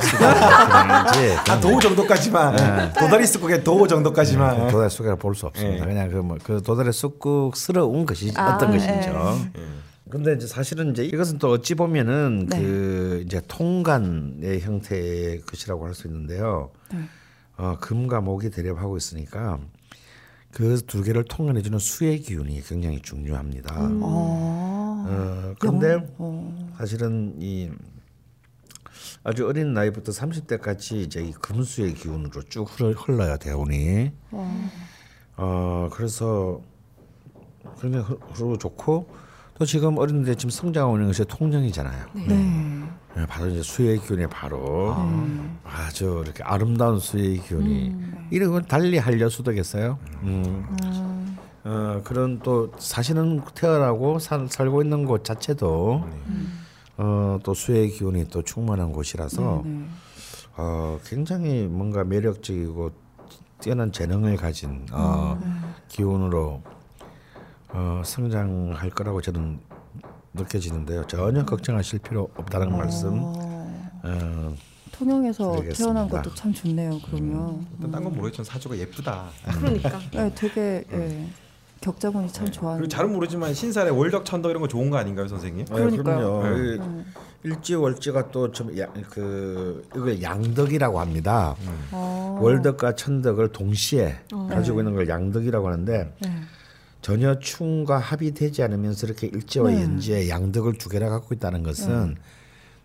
[0.00, 2.92] 시간이지 아 도우 정도까지만.
[2.92, 4.68] 도다리 쑥국의 도우 정도까지만.
[4.68, 5.84] 도다리 쑥국을 볼수 없습니다.
[5.84, 5.88] 예.
[5.88, 8.78] 그냥 그뭐 그 도다리 쑥국스러운 것이 아, 어떤 예.
[8.78, 9.38] 것이죠.
[10.10, 12.60] 근데 이제 사실은 이제 이것은 또 어찌 보면은 네.
[12.60, 16.70] 그 이제 통간의 형태의 것이라고 할 수 있는데요.
[16.92, 16.98] 네.
[17.56, 19.60] 어, 금과 목이 대립하고 있으니까
[20.52, 23.74] 그 두 개를 통간해주는 수의 기운이 굉장히 중요합니다.
[23.78, 25.04] 어.
[25.06, 26.74] 어, 그런데 영- 어.
[26.76, 27.70] 사실은 이
[29.22, 34.10] 아주 어린 나이부터 30대까지 이제 이 금수의 기운으로 쭉 흘러, 흘러야 대운이.
[35.36, 36.60] 어 그래서
[37.80, 39.06] 굉장히 흐- 흐르고 좋고
[39.60, 42.06] 또 지금 어린데 지금 성장하고 있는 것이 통영이잖아요.
[42.14, 42.82] 네.
[43.14, 44.94] 네, 바로 이제 수의 기운이 바로
[45.64, 47.94] 아 주 이렇게 아름다운 수의 기운이
[48.30, 49.98] 이런 건 달리 한려수도겠어요.
[50.22, 51.36] 음.
[51.64, 56.08] 어, 그런 또 사실은 태어나고 살, 살고 있는 곳 자체도
[56.96, 59.84] 어, 또 수의 기운이 또 충만한 곳이라서 네.
[60.56, 62.92] 어, 굉장히 뭔가 매력적이고
[63.60, 65.38] 뛰어난 재능을 가진 어,
[65.88, 66.62] 기운으로
[67.72, 69.60] 어, 성장할 거라고 저는
[70.34, 71.06] 느껴지는데요.
[71.06, 73.10] 전혀 걱정하실 필요 없다는 말씀.
[73.22, 74.54] 어,
[74.92, 75.84] 통영에서 드리겠습니다.
[75.84, 76.98] 태어난 것도 참 좋네요.
[77.06, 77.66] 그러면.
[77.80, 79.26] 딴건 모르겠지만 사주가 예쁘다.
[79.58, 81.26] 그러니까 네, 되게 예.
[81.80, 82.88] 격자분이 참 그리고 좋아하는.
[82.88, 85.64] 잘은 모르지만 신살에 월덕 천덕 이런 거 좋은 거 아닌가요, 선생님?
[85.64, 86.40] 네, 그러니까요.
[86.40, 86.76] 그럼요.
[86.76, 87.04] 네.
[87.44, 88.68] 이 일지월지가 또 좀
[89.08, 91.56] 그 이걸 양덕이라고 합니다.
[91.92, 92.38] 어.
[92.42, 94.16] 월덕과 천덕을 동시에
[94.50, 96.30] 가지고 있는 걸 양덕이라고 하는데 네.
[97.00, 99.82] 전혀 충과 합이 되지 않으면서 이렇게 일제와 네.
[99.82, 102.16] 연지에 양덕을 두 개나 갖고 있다는 것은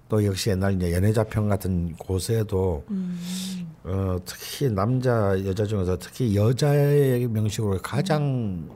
[0.07, 2.85] 또 역시 옛날 이제 연애자평 같은 곳에도
[3.83, 8.69] 어, 특히 남자 여자 중에서 특히 여자의 명식으로 가장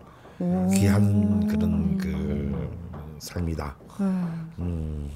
[0.73, 2.69] 귀한 그런 그
[3.19, 3.77] 삶이다.
[4.59, 5.09] 음,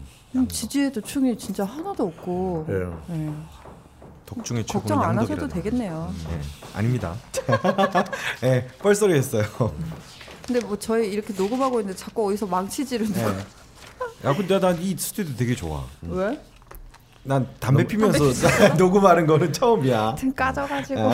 [0.48, 2.66] 지지에도 충이 진짜 하나도 없고.
[2.70, 3.14] 예.
[3.14, 3.34] 네.
[4.26, 6.14] 덕중의 최고는 걱정 안 하셔도 되겠네요.
[6.30, 6.40] 네,
[6.74, 7.16] 아닙니다.
[8.42, 9.44] 네, 뻘소리 했어요.
[10.46, 13.24] 근데 뭐 저희 이렇게 녹음하고 있는데 자꾸 어디서 망치질을 네.
[14.26, 15.84] 야, 근데 난 이 스튜디오 되게 좋아.
[16.02, 16.40] 왜?
[17.24, 18.20] 난 담배 피면서
[18.78, 20.16] 녹음하는 거는 처음이야.
[20.20, 21.12] 등 까져가지고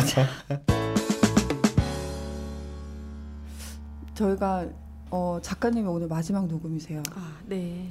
[4.15, 4.65] 저희가
[5.12, 7.02] 어, 작가님이 오늘 마지막 녹음이세요.
[7.15, 7.89] 아, 네.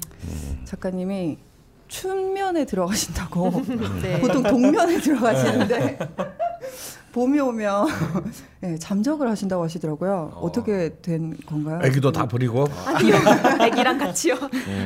[0.64, 1.38] 작가님이
[1.88, 3.50] 춘면에 들어가신다고
[4.02, 4.20] 네.
[4.20, 5.98] 보통 동면에 들어가시는데
[7.12, 7.86] 봄이 오면
[8.60, 10.32] 네, 잠적을 하신다고 하시더라고요.
[10.34, 10.52] 어.
[10.52, 11.80] 떻게 된 건가요?
[11.82, 13.14] 애기도 다 버리고 아니요.
[13.58, 14.34] 아기랑 같이요.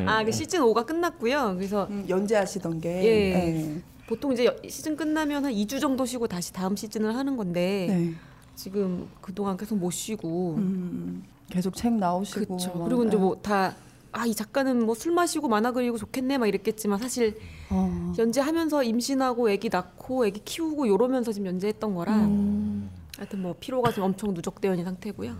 [0.06, 1.54] 아, 그 시즌 5가 끝났고요.
[1.56, 3.34] 그래서 음, 연재하시던 게 예.
[3.34, 3.82] 네.
[4.06, 8.14] 보통 이제 여- 시즌 끝나면 한 2주 정도 쉬고 다시 다음 시즌을 하는 건데 네.
[8.54, 12.72] 지금 그동안 계속 못 쉬고 음, 계속 책 나오시고 그렇죠.
[12.78, 13.22] 막, 그리고 이제 네.
[13.22, 13.74] 뭐다
[14.12, 17.38] 아 이 작가는 뭐 술 마시고 만화 그리고 좋겠네 막 이랬겠지만 사실
[17.70, 18.12] 어.
[18.18, 22.90] 연재하면서 임신하고 아기 낳고 아기 키우고 요러면서 지금 연재했던 거라 음.
[23.16, 25.34] 하여튼 뭐 피로가 좀 엄청 누적되어 있는 상태고요.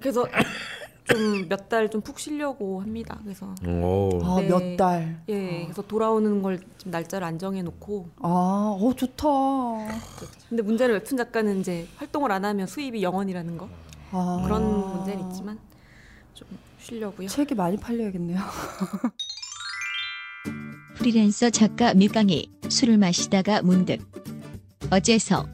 [0.00, 0.26] 그래서
[1.04, 3.18] 좀 몇 달 좀 푹 쉬려고 합니다.
[3.24, 4.20] 그래서 오.
[4.24, 4.48] 아, 네.
[4.48, 5.20] 몇 달.
[5.28, 9.26] 예, 그래서 돌아오는 걸 지금 날짜를 안 정해 놓고 아, 어 좋다.
[10.48, 13.68] 근데 문제는 웹툰 작가는 이제 활동을 안 하면 수입이 0원이라는 거
[14.12, 14.42] 아.
[14.44, 15.71] 그런 문제는 있지만 좀
[16.82, 17.28] 쉬려고요.
[17.28, 18.40] 책이 많이 팔려야겠네요.
[20.96, 24.00] 프리랜서 작가 밀강이 술을 마시다가 문득
[24.90, 25.48] 어째서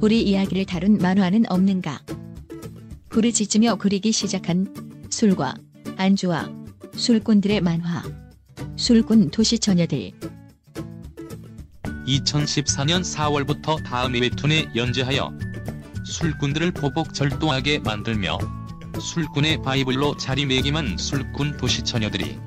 [0.00, 2.00] 우리 이야기를 다룬 만화는 없는가
[3.08, 4.72] 부르짖으며 그리기 시작한
[5.10, 5.54] 술과
[5.96, 6.50] 안주와
[6.94, 8.02] 술꾼들의 만화
[8.76, 10.12] 술꾼 도시 처녀들
[12.06, 15.32] 2014년 4월부터 다음 웹툰에 연재하여
[16.04, 18.38] 술꾼들을 보복 절도하게 만들며
[19.00, 22.38] 술꾼의 바이블로 자리매김한 술꾼 도시처녀들이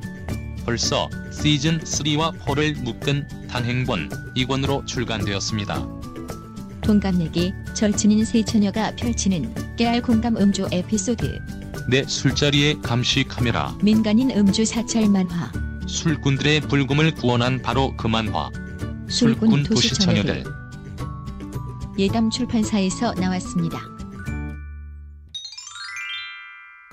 [0.65, 5.87] 벌써 시즌 3와 4를 묶은 단행본 2권으로 출간되었습니다.
[6.81, 11.39] 동갑내기 절친인 세 처녀가 펼치는 깨알 공감 음주 에피소드.
[11.89, 13.75] 내 술자리에 감시 카메라.
[13.81, 15.51] 민간인 음주 사찰 만화.
[15.87, 18.49] 술꾼들의 불금을 구원한 바로 그 만화.
[19.07, 20.43] 술꾼 술꾼 도시처녀들.
[20.43, 20.55] 도시처녀들.
[21.99, 23.94] 예담 출판사에서 나왔습니다.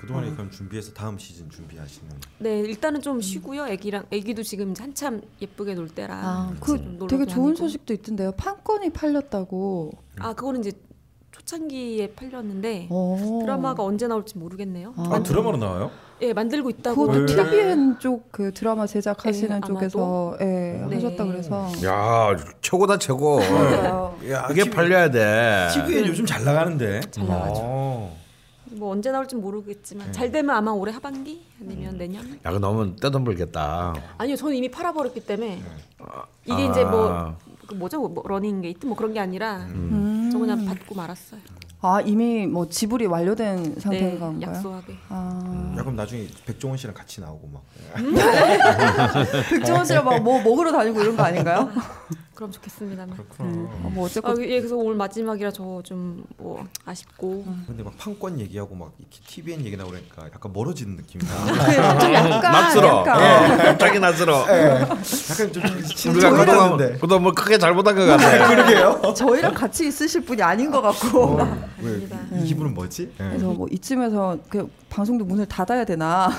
[0.03, 2.09] 그동안에 그럼 준비해서 다음 시즌 준비하시는.
[2.39, 3.63] 네, 일단은 좀 쉬고요.
[3.63, 6.15] 아기랑 아기도 지금 한참 예쁘게 놀 때라.
[6.21, 6.77] 아, 그
[7.09, 7.55] 되게 좋은 다니고.
[7.55, 8.33] 소식도 있던데요.
[8.33, 9.91] 판권이 팔렸다고.
[10.19, 10.73] 아, 그거는 이제
[11.31, 13.39] 초창기에 팔렸는데 오.
[13.43, 14.93] 드라마가 언제 나올지 모르겠네요.
[14.97, 15.09] 아.
[15.13, 15.89] 아, 드라마로 나와요?
[16.21, 17.07] 예, 만들고 있다고.
[17.07, 17.35] 그것도 네.
[17.43, 20.45] TVN 쪽 그 드라마 제작하시는 예, 쪽에서 예,
[20.89, 20.95] 네.
[20.95, 21.69] 하셨다 그래서.
[21.85, 23.39] 야 최고다 최고.
[23.41, 25.69] 야, 이게 팔려야 돼.
[25.73, 26.99] TVN 요즘 잘 나가는데.
[27.09, 27.61] 잘 나가죠.
[27.63, 28.22] 어.
[28.83, 32.29] 뭐 언제 나올지 모르겠지만 잘 되면 아마 올해 하반기 아니면 내년.
[32.45, 33.93] 야, 그 너무 떼돈 벌겠다.
[34.17, 35.61] 아니요, 저는 이미 팔아버렸기 때문에
[36.43, 36.69] 이게 아.
[36.69, 40.29] 이제 뭐, 그 뭐죠, 뭐 러닝 개런티 뭐 그런 게 아니라 음.
[40.33, 41.39] 저 그냥 받고 말았어요.
[41.79, 44.51] 아 이미 뭐 지불이 완료된 상태인 네, 건가요?
[44.51, 44.95] 약소하게.
[45.09, 47.63] 아 야 그럼 나중에 백종원 씨랑 같이 나오고 막.
[49.49, 51.69] 백종원 씨랑 막 뭐 먹으러 다니고 이런 거 아닌가요?
[52.43, 53.15] 그럼 좋겠습니다만.
[53.15, 53.49] 그렇구나.
[53.83, 57.45] 어, 뭐 어쨌건 아, 예, 그래서 오늘 마지막이라 저 좀 뭐 아쉽고.
[57.67, 61.33] 근데 막 판권 얘기하고 막 이렇게 TVN 얘기 나오니까 약간 멀어지는 느낌이다.
[61.45, 61.49] 그
[62.01, 63.05] 좀 약간 낯설어.
[63.07, 64.39] 예, 갑자기 낯설어.
[64.41, 65.63] 약간 좀
[66.11, 68.47] 우리가 그동안 그동안 뭐 크게 잘못한 것 같아.
[68.49, 69.13] 그러게요.
[69.15, 72.19] 저희랑 같이 있으실 분이 아닌 것 같고 아닙니다.
[72.33, 73.03] 이 기분은 뭐지?
[73.19, 73.23] 예.
[73.23, 76.29] 그래서 뭐 이쯤에서 그 방송도 문을 닫아야 되나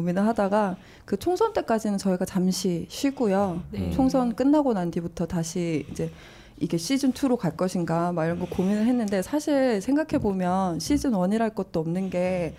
[0.00, 3.62] 고민을 하다가 그 총선 때까지는 저희가 잠시 쉬고요.
[3.70, 3.90] 네.
[3.90, 6.10] 총선 끝나고 난 뒤부터 다시 이제
[6.58, 11.54] 이게 시즌 2로 갈 것인가 막 이런 거 고민을 했는데 사실 생각해 보면 시즌 1이랄
[11.54, 12.54] 것도 없는 게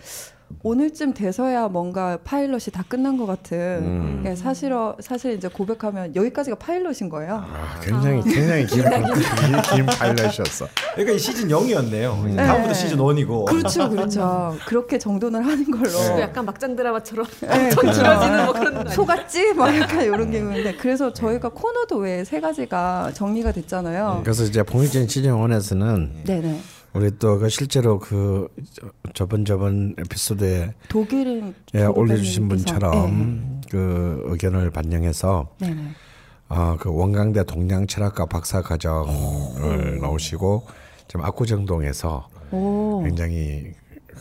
[0.63, 3.57] 오늘쯤 돼서야 뭔가 파일럿이 다 끝난 것 같은.
[3.57, 4.23] 음.
[4.25, 7.43] 예, 사실 사실 이제 고백하면 여기까지가 파일럿인 거예요.
[7.47, 10.67] 아, 굉장히 굉장히 긴, 긴, 긴 파일럿이었어.
[10.93, 12.35] 그러니까 이 시즌 0이었네요.
[12.35, 13.45] 다음부터 시즌 1이고.
[13.45, 14.55] 그렇죠, 그렇죠.
[14.65, 15.83] 그렇게 정돈을 하는 걸로.
[16.15, 17.99] 그 약간 막장 드라마처럼 네, 엄청 그렇죠.
[18.01, 18.89] 길어지는 뭐 그런?
[18.89, 19.53] 속았지?
[19.53, 24.21] 막 약간 이런 경우인데 그래서 저희가 코너도 왜 세 가지가 정리가 됐잖아요.
[24.23, 26.61] 그래서 이제 봉익진 시즌 1에서는 네네.
[26.93, 33.61] 우리 또 그 실제로 그 저- 저번 저번 에피소드에 독일인 예, 올려주신 분처럼 네.
[33.71, 35.69] 그 의견을 반영해서 네.
[35.73, 35.81] 네.
[36.49, 40.67] 아, 그 원광대 동양 철학과 박사 과정을 넣으시고
[41.07, 43.01] 지금 압구정동에서 오.
[43.05, 43.71] 굉장히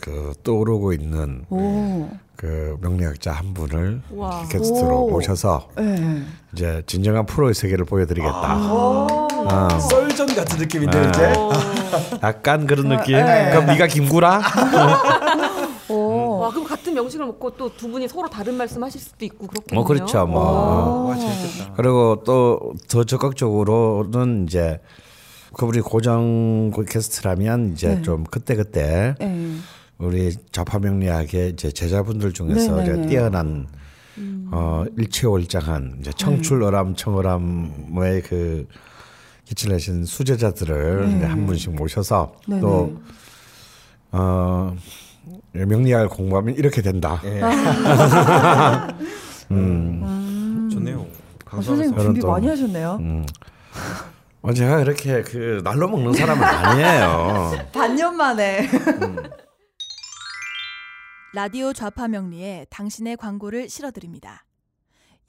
[0.01, 2.09] 그 떠오르고 있는 오.
[2.35, 4.47] 그 명리학자 한 분을 우와.
[4.49, 5.09] 게스트로 오.
[5.11, 6.23] 모셔서 네.
[6.53, 8.73] 이제 진정한 프로의 세계를 보여드리겠다.
[8.73, 9.27] 오.
[9.47, 11.09] 아, 썰전 같은 느낌인데 아.
[11.09, 11.51] 이제 어.
[12.23, 13.15] 약간 그런 느낌.
[13.17, 13.49] 네.
[13.51, 14.41] 그럼 네가 김구라?
[15.89, 16.39] 오.
[16.39, 19.79] 와 그럼 같은 명칭을 먹고 또 두 분이 서로 다른 말씀하실 수도 있고 그렇겠네요.
[19.79, 20.41] 뭐 그렇죠, 뭐.
[20.41, 21.09] 오.
[21.09, 21.15] 와.
[21.75, 24.79] 그리고 또 더 적극적으로는 이제
[25.53, 28.01] 그분이 고정 그 게스트라면 이제 네.
[28.01, 29.55] 좀 그때 그때 네.
[30.01, 33.07] 우리 좌파 명리학의 이제 제자분들 중에서 네, 네, 이제 네.
[33.07, 33.67] 뛰어난
[34.51, 38.67] 어 일체월장한 이제 청출어람 청어람의 그
[39.67, 41.25] 내신 수제자들을 네.
[41.25, 43.01] 한 분씩 모셔서 네, 또
[44.11, 44.75] 어,
[45.51, 47.21] 명리학을 공부하면 이렇게 된다.
[47.25, 47.41] 예.
[49.51, 50.69] 음.
[50.71, 51.05] 좋네요.
[51.49, 52.97] 아, 선생님 준비 또- 많이 하셨네요.
[53.01, 53.25] 음.
[54.41, 57.51] 어, 제가 그렇게 그 날로 먹는 사람은 아니에요.
[57.73, 58.67] 반년 만에.
[61.33, 64.45] 라디오 좌파 명리에 당신의 광고를 실어드립니다.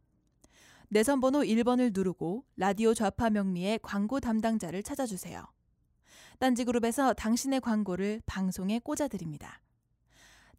[0.88, 5.46] 내선 번호 1번을 누르고 라디오 좌파 명리의 광고 담당자를 찾아주세요.
[6.40, 9.62] 딴지그룹에서 당신의 광고를 방송에 꽂아드립니다.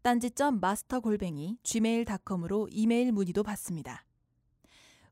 [0.02, 4.06] 딴지점 마스터 골뱅이 gmail.com으로 이메일 문의도 받습니다.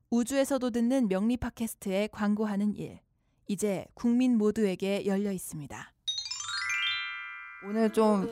[0.08, 3.00] 우주에서도 듣는 명리 팟캐스트에 광고하는 일.
[3.46, 5.92] 이제 국민 모두에게 열려 있습니다.
[7.68, 8.28] 오늘 좀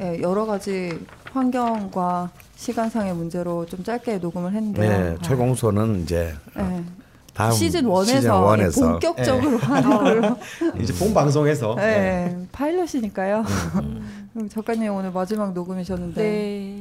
[0.00, 0.98] 예, 여러 가지
[1.32, 5.14] 환경과 시간상의 문제로 좀 짧게 녹음을 했는데요.
[5.14, 6.84] 네, 최공소는 이제 예,
[7.32, 10.36] 다음 시즌 1에서 시즌 원에서 본격적으로 하는 걸로.
[10.80, 13.44] 이제 본 방송에서 네, 파일럿이니까요.
[13.76, 14.28] 음.
[14.34, 16.75] 그럼 작가님 오늘 마지막 녹음이셨는데 네.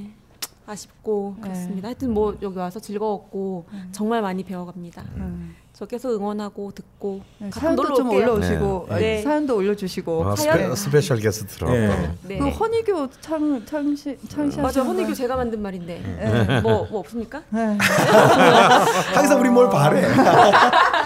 [0.68, 1.42] 아쉽고 네.
[1.44, 1.88] 그렇습니다.
[1.90, 5.04] 하여튼 뭐 여기 와서 즐거웠고 정말 많이 배워갑니다.
[5.18, 8.34] 음, 저 계속 응원하고 듣고 네, 사연도 좀 올게요.
[8.34, 8.94] 올려주시고 네.
[8.96, 9.22] 아니, 네.
[9.22, 12.10] 사연도 올려주시고 어, 사연- 스페, 스페 셜 게스트로 예.
[12.24, 12.38] 네.
[12.40, 16.62] 그 허니교 창 창시 창시 맞아 허니교 제가 만든 말인데 네.
[16.62, 17.44] 뭐뭐 없습니까?
[17.50, 17.78] 네.
[19.14, 20.02] 항상 우리 뭘 바래.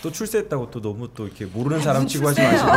[0.00, 0.02] 음.
[0.02, 2.40] 또 출세했다고 또 너무 또 이렇게 모르는 사람 치고 하지.
[2.42, 2.68] 마시고.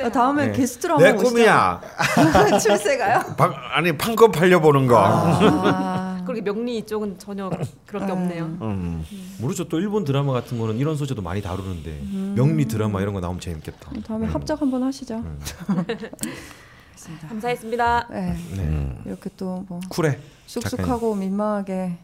[0.00, 0.04] 예.
[0.04, 0.52] 아, 다음에 네.
[0.52, 1.80] 게스트로 내 한번 꿈이야.
[2.16, 2.58] 모시죠.
[2.76, 3.34] 출세가요?
[3.36, 4.96] 방, 아니 판권 팔려보는 거.
[4.98, 7.50] 아, 그렇게 명리 이쪽은 전혀
[7.86, 8.18] 그런 게 음.
[8.18, 8.44] 없네요.
[8.62, 9.04] 음.
[9.40, 9.68] 모르죠.
[9.68, 12.02] 또 일본 드라마 같은 거는 이런 소재도 많이 다루는데
[12.34, 13.90] 명리 드라마 이런 거 나오면 재밌겠다.
[14.06, 15.16] 다음에 합작 한번 하시죠.
[15.16, 15.38] 음.
[15.68, 17.28] 알겠습니다.
[17.28, 18.08] 감사했습니다.
[18.10, 18.98] 네, 네.
[19.06, 20.18] 이렇게 또뭐 쿨해.
[20.46, 21.98] 쑥쑥하고 민망하게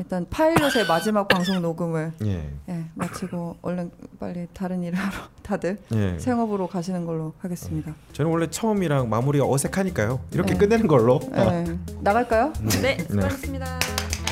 [0.00, 2.50] 일단 파일럿의 마지막 방송 녹음을 예.
[2.70, 6.18] 예, 마치고 얼른 빨리 다른 일을 하러 다들 예.
[6.18, 7.94] 생업으로 가시는 걸로 하겠습니다.
[8.14, 10.20] 저는 원래 처음이랑 마무리가 어색하니까요.
[10.32, 10.58] 이렇게 네.
[10.58, 11.20] 끝내는 걸로.
[11.36, 11.66] 예,
[12.00, 12.54] 나갈까요?
[12.80, 13.66] 네, 수고하셨습니다.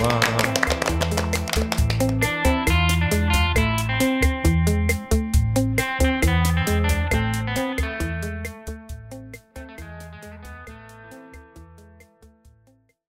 [0.02, 0.78] 와.